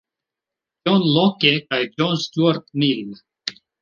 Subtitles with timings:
[0.87, 3.15] John Locke kaj John Stuart Mill.